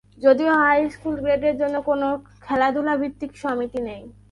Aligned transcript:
যদিও 0.17 0.51
high 0.61 0.79
school 0.95 1.15
গ্রেডের 1.23 1.55
জন্য 1.61 1.75
কোনও 1.89 2.09
খেলাধূলা 2.45 2.93
ভিত্তিক 3.01 3.31
সমিতি 3.43 3.79
নেই। 3.87 4.01